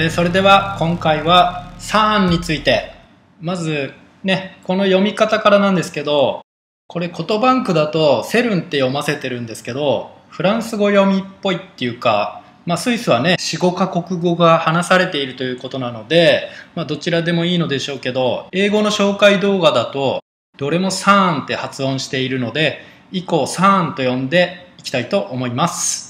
[0.00, 2.92] えーそれでは今回はサーンについて
[3.40, 3.92] まず
[4.22, 6.42] ねこの読み方からなんですけど
[6.86, 20.22] これ言バンクだとセルンって読ませてるんですけどフランス語読みっぽいっていうか、まあ、スイスはね45カ国語が話されているということなので、まあ、どちらでもいいのでしょうけど英語の紹介動画だと
[20.58, 26.07] どれもサーンって発音しているので以降サーンと呼んでいきたいと思います。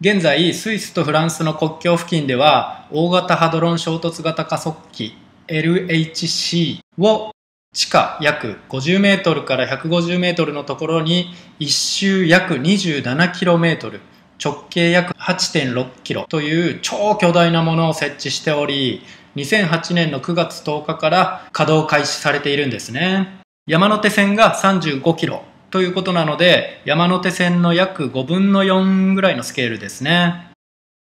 [0.00, 5.16] 現在スイスとフランスの国境付近では大型ハドロン衝突型加速器
[5.48, 7.32] LHC を
[7.74, 14.00] 地下約50メートルから150メートルのところに一周約27キロメートル
[14.40, 19.02] 直径約8.6キロという超巨大なものを設置しており
[19.34, 23.40] 2008年の9月10日から稼働開始されているんですね。
[23.66, 25.42] 山手線が35キロ。
[25.70, 30.48] ということなので山手線の約5分の4ぐらいのスケールですね。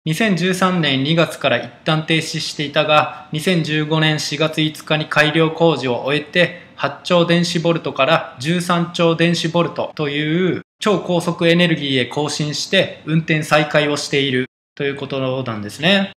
[0.06, 16.10] 2013年2月から一旦停止していたが2015年4月5日に改良工事を終えて8兆電子ボルトから13兆電子ボルトという超高速エネルギーへ更新して運転再開をしているということなんですね。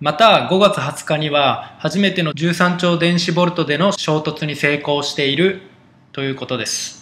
[0.00, 5.60] また5月20日には初めての13兆電子ボルトでの衝突に成功している
[6.12, 6.97] ということです。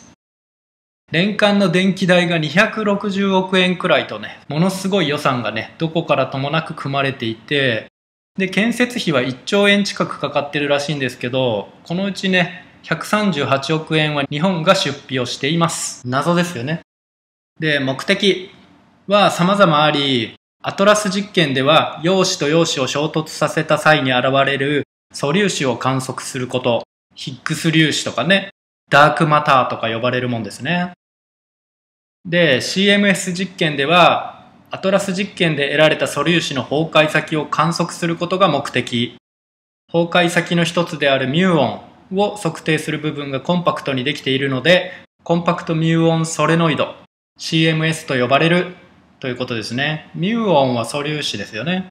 [1.12, 7.86] 年間の電気代が260億円くらいとね、ものすごい予算がね、どこからともなく組まれていて、
[8.36, 16.02] で、建設費は1兆円近くかかってるらしいんですけど、このうちね、138億円は日本が出費をしています。
[16.08, 16.80] 謎ですよね。
[17.60, 18.50] で、目的
[19.06, 24.82] は様々あり、アトラス実験では陽子と陽子を衝突させた際に現れる
[25.12, 26.82] 素粒子を観測すること、
[27.14, 28.50] ヒッグス粒子とかね、
[28.90, 30.92] ダークマターとか呼ばれるもんですね。
[32.24, 39.16] で、CMS 実験では、アトラス実験で得られた素粒子の崩壊先を観測することが目的。
[39.92, 44.92] 崩壊先の一つであるミューオンを測定する部分がコンパクトにできているので、
[45.22, 46.94] コンパクトミューオンソレノイド、
[47.38, 48.74] CMS と呼ばれる
[49.20, 50.10] ということですね。
[50.14, 51.88] ミューオンは素粒子ですよね。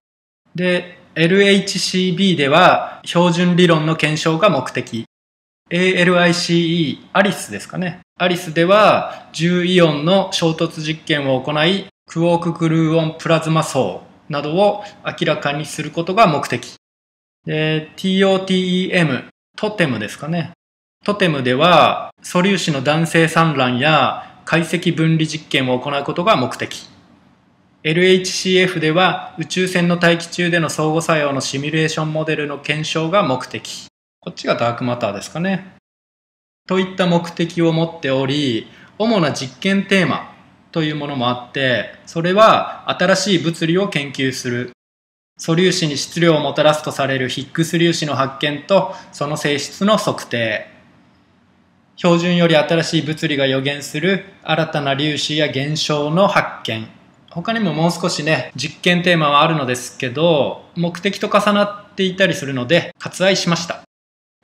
[0.53, 5.05] で、LHCb では標準理論の検証が目的。
[5.71, 8.01] ALICE、アリスですかね。
[8.19, 16.75] アリスでは10イオンの衝突実験を行い、クォークグルーオンプラズマ層などを明らかにすることが目的。
[17.47, 19.25] TOTEM、
[19.57, 20.51] トテムですかね。
[21.03, 26.87] トテムでは素粒子の弾性産卵や解析分離実験を行うことが目的。
[27.83, 33.87] LHCF では宇宙船の大気中での相互作用のシミュレーションモデルの検証が目的。
[34.25, 35.75] こっちがダークマターですかね。
[36.67, 38.65] といった目的を持っており、
[38.97, 40.33] 主な実験テーマ
[40.71, 44.71] というものもあって、それは新しい物理を研究する。
[45.37, 50.71] 素粒子に質量をもたらすとされるヒッグス粒子の発見とその性質の測定。
[51.95, 56.87] 標準より新しい物理が予言する新たな粒子や現象の発見。
[57.29, 63.84] 他にももう少しね、実験テーマはあるのですけど、目的と重なっていたりするので割愛しました。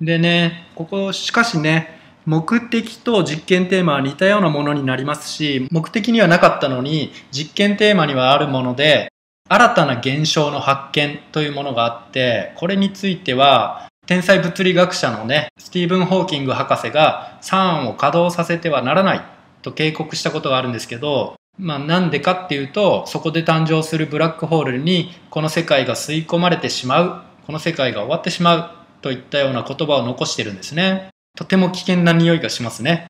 [0.01, 9.09] でね、ここしかしね、目的と実験テーマは似たようなものになりますし、目的にはなかったのに実験テーマにはあるもので、
[9.47, 19.22] 新たな現象の発見というものがあって、これについては、天才物理学者のね、スティーブン・ホーキング博士が CERN を稼働させてはならない
[19.62, 31.09] と警告したことがあるんですけど、まあなんでかっていうと、そこで誕生するブラックホールにこの世界が吸い込まれてしまう、この世界が終わってしまうといったような言葉を残してるんですね。
[31.38, 33.07] とても危険な匂いがしますね。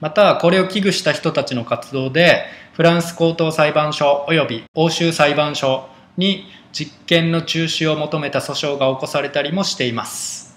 [0.00, 10.56] また、これを危惧した人たちの活動で、フランス高等裁判所及び欧州裁判所に実験の中止を求めた訴訟が起こされたりもしています。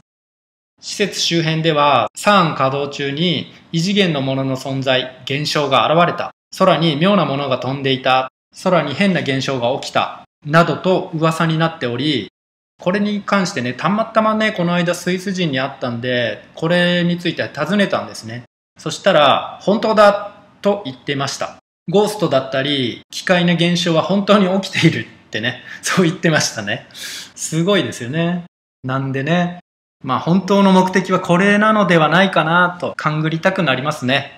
[0.79, 6.31] 施設周辺では、CERN 稼働中に異次元のものの存在、現象が現れた。
[6.57, 8.31] 空に妙なものが飛んでいた。
[8.63, 10.23] 空に変な現象が起きた。
[10.45, 12.32] などと噂になっており、
[12.83, 18.43] これに関してね、たまたまね、この間スイス人に会ったんで、これについて尋ねたんですね。
[18.77, 21.55] そしたら、本当だと言ってました。
[21.89, 26.85] ゴーストだったり、奇怪な現象は本当に起きているってね、 そう言ってましたね。
[26.91, 28.43] すごいですよね。
[28.83, 29.59] なんでね、
[30.03, 34.33] まあ本当の目的はこれなのではないかなと勘ぐりたくなりますね。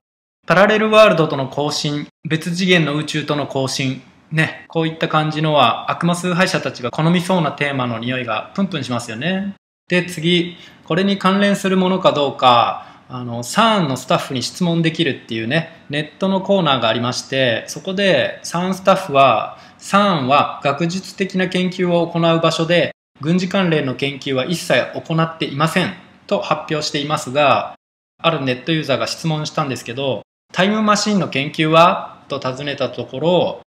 [0.46, 9.54] パラレルワールドとの交信、別次元の宇宙との交信、ね、こういった感じのは悪魔崇拝者たちが好みそうなテーマの匂いがプンプンしますよね。
[9.88, 22.92] で、次、これに関連するものかどうか、あの、CERN のスタッフに質問できるっていうね、ネットのコーナーがありまして、そこで CERN スタッフは、CERN は学術的な研究を行う場所で、
[23.22, 25.94] 軍事関連の研究は一切行っていません
[26.26, 27.76] と発表していますが、
[28.18, 32.14] あるネットユーザーが質問したんですけど、タイムマシンの研究は？
[32.28, 33.62] と尋ねたところ、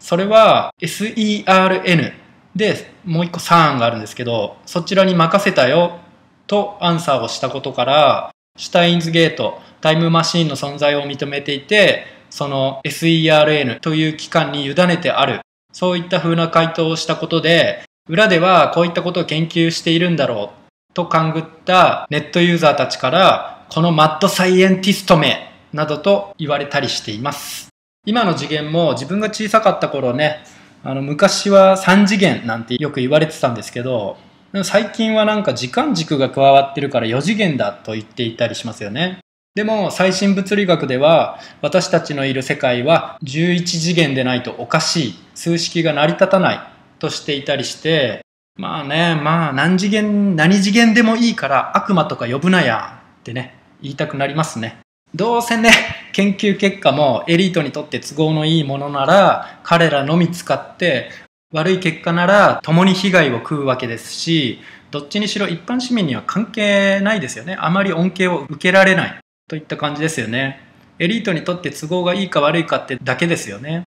[0.00, 2.12] それは SERN
[2.54, 5.98] でもう一個 CERN があるんですけど、そちらに任せたよ
[6.46, 15.40] とアンサーをしたことから、シュタインズゲート、タイムマシンの存在を認めていて、その SERN という機関に委ねてある。
[15.72, 20.52] そういった風な回答をしたことで、裏ではこういったことを研究しているんだろ
[20.90, 27.75] うと勘ぐったネットユーザーたちから、このマッドサイエンティスト名などと言われたりしています。
[28.06, 30.44] 今の次元も自分が小さかった頃ね、
[30.84, 34.16] あの昔は3次元なんてよく言われてたんですけど、
[34.62, 39.18] 最近はなんか時間軸が加わってるから4次元だと言っていたりしますよね。
[39.56, 46.60] でも最新物理学では私たちのいる世界は11次元でないとおかしい数式が成り立たない
[46.98, 48.20] としていたりして
[48.56, 54.78] まあねまあ何次元何次元でもいいから悪魔とか呼ぶなやってね言いたくなりますね
[55.14, 55.70] どうせね
[56.16, 61.10] 研究結果もエリートにとって都合のいいものなら彼らのみ使って
[61.52, 64.58] 悪い結果なら共に被害を食うわけですし
[64.90, 70.60] どっちにしろ一般市民には関係ないですよねあまり恩恵を受けられないといった感じですよね。
[70.98, 73.84] エリートにとって都合がいいか悪いかってだけですよね。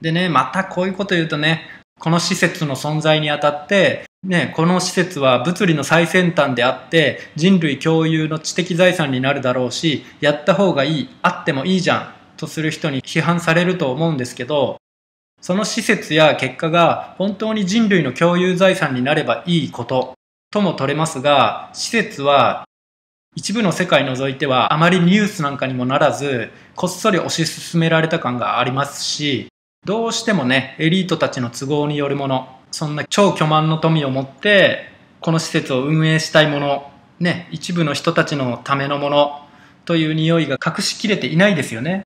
[0.00, 1.62] でね、またこういうこと言うとね、
[2.00, 14.76] この施設の存在にあたって、ね、この施設は物理の最先端であって人類共有の知的財産になるだろうし、やった方がいい、あってもいいじゃんとする人に批判されると思うんですけど、
[15.40, 20.14] その施設や結果が本当に人類の共有財産になればいいこと
[20.50, 22.64] とも取れますが、施設は
[23.34, 29.48] 一部の世界除いてはあまりニュースなんかにもならず、こっそり推し進められた感がありますし、
[29.84, 34.90] どうしてもね、エリートたちの都合によるもの、そんな超巨万の富を持って、
[35.20, 36.90] この施設を運営したいもの、
[37.20, 39.46] ね、一部の人たちのためのもの
[39.84, 42.02] という匂いが隠しきれていないですよね。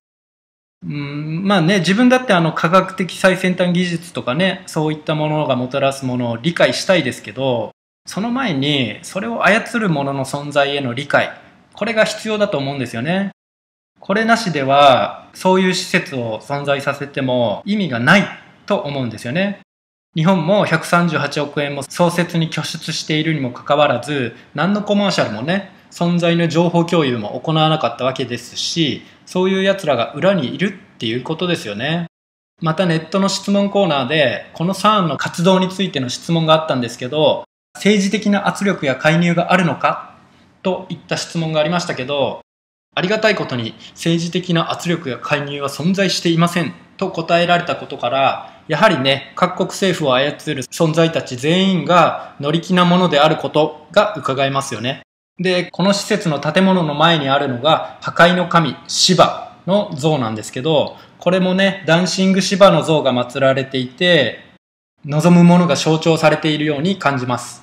[0.84, 7.72] うんまあね、自分だってあの科学的最先端技術とかね、そういったものがもたらすものを理解したいですけど、
[8.08, 11.30] その前にそれを操るものの存在への理解
[11.74, 13.32] これが必要だと思うんですよね
[14.00, 18.24] これなしではそういう施設を存在させても意味がない
[18.66, 19.60] と思うんですよね。
[20.14, 32.06] 日本も138億円も創設に拠出しているにもかかわらず何のコマーシャルもね存在の情報共有も行わなかったわけですしそういう奴らが裏にいるっていうことですよね。
[32.60, 37.44] またネットの質問コーナーでこの SARN の活動についての質問があったんですけど
[37.74, 40.16] 政治的な圧力や介入があるのか
[40.62, 42.40] といった質問がありましたけど、
[42.98, 55.02] ありがたいことに政治的な圧力や介入は存在していませんと答えられたことから、やはりね、各国政府を操る存在たち全員が乗り気なものであることが伺えますよね。
[55.38, 64.40] で、この施設の建物の前にあるのが破壊の神、シバの像なんですけど、これもね、ダンシングシバの像が祀られていて、
[65.04, 67.62] 望むものが象徴されているように感じます。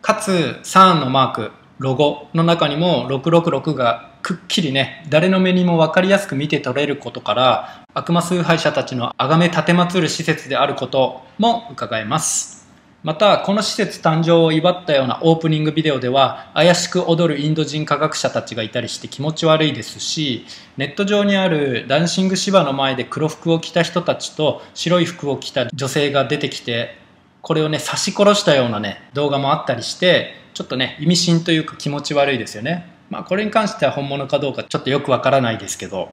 [0.00, 12.68] かつ3のマークロゴの中にも666がくっきりね誰の目にも分かりやすく見て取れることから悪魔崇拝者たちの崇め奉る施設であることも伺えます
[13.02, 20.44] またこの施設誕生を祝ったようなオープニングビデオでは怪しく踊るインド人科学者たちがいたりして気持ち悪いですし
[20.76, 26.98] ネット上にあるダンシング芝の前で黒服を着た人たちと白い服を着た女性が出てきて
[27.40, 32.97] これをね、刺し殺したようなね、動画もあったりして、ちょっとね、意味深というか気持ち悪いですよね。
[33.10, 36.10] まあ、これに関しては本物かどうかちょっとよくわからないですけど。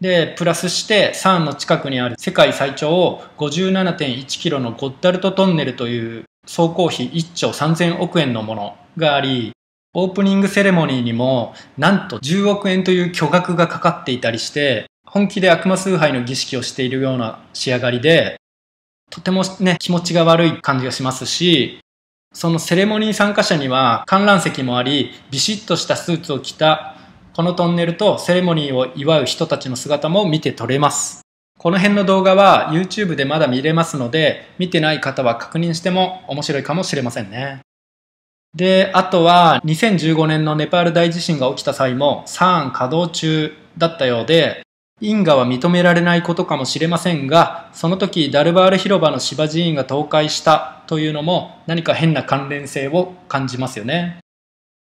[0.00, 9.52] で、プラスして、サンの近くにある世界最長57.1キロのゴッダルトトンネルという総工費1兆3000億円のものがあり、
[9.94, 18.36] オープニングセレモニーにもなんと10億円という巨額がかかっていたりして、本気で悪魔崇拝の儀式をしているような仕上がりで、
[19.10, 21.78] とてもね、気持ちが悪い感じがしますし、
[22.32, 26.96] そのセレモニー参加者には観覧席もあり、ビシッとしたスーツを着た
[27.34, 31.20] このトンネルとセレモニーを祝う人たちの姿も見て取れます。
[31.58, 37.60] この辺の動画は YouTube でまだ見れますので、見てない方は確認しても面白いかもしれませんね。
[38.54, 44.62] で、あとは2015年のネパール大地震が起きた際も SARN 稼働中だったようで、
[45.02, 54.20] 因果は認められないことかもしれませんが、その時ダルバール広場の芝寺院が倒壊したというのも何か変な関連性を感じますよね。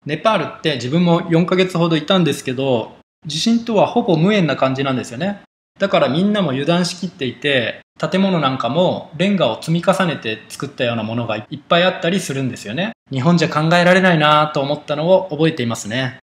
[0.07, 2.97] ネパールって自分も4ヶ月ほどいたんですけど、
[3.27, 5.43] 地震とはほぼ無縁な感じなんですよね。
[5.79, 12.93] だからみんなも油断しきっていて、建物なんかもレンガを積み重ねて作ったようなものがいっぱいあったりするんですよね。
[13.13, 16.21] 日本じゃ考えられないなぁと思ったのを覚えていますね。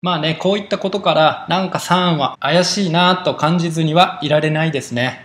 [0.00, 5.24] まあね、こういったことからなんか3は怪しいなと感じずにはいられないですね。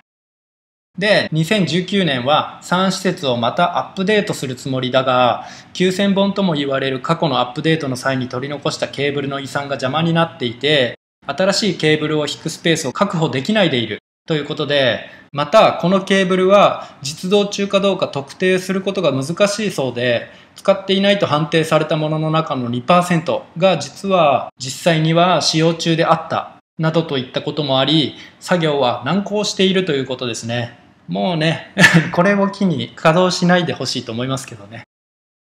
[0.97, 30.79] で、2019年は3施設をまたアップデートするつもりだが、9000本とも言われる過去のアップデートの際に取り残したケーブルの遺産が邪魔になっていて、新しいケーブルを引くスペースを確保できないでいるということで、またこのケーブルは実動中かどうか特定することが難しいそうで、使っていないと判定されたものの中の2%が実は実際には使用中であったなどといったこともあり、作業は難航しているということですね。
[31.07, 31.73] もうね、
[32.13, 34.83] これを機に稼働しないでほしいと思いますけどね。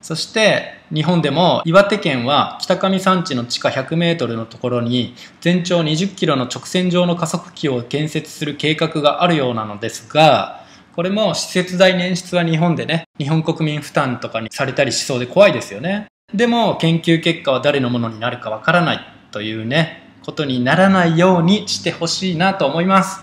[0.02, 10.64] そして日本でも岩手県は北上山地の地下100メートルのところに全長20キロの直線状の加速器を建設する計画があるようなのですが、
[10.96, 16.08] これも施設代捻出は日本でね、日本国民負担とかにされたりしそうで怖いですよね。
[16.34, 23.22] でも研究結果は誰のものになるかわからないというね、ことにならないようにしてほしいなと思います。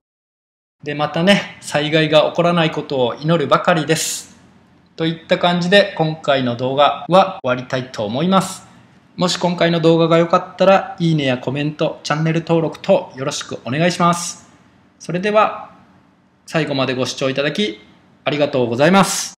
[0.81, 4.38] で、またね、災害が起こらないことを祈るばかりです。
[4.99, 8.67] といった感じで今回の動画は終わりたいと思います。
[9.15, 14.51] もし今回の動画が良かったら、いいねやコメント、チャンネル登録等よろしくお願いします。
[14.99, 15.71] それでは、
[16.45, 17.79] 最後までご視聴いただき
[18.25, 19.38] ありがとうございます。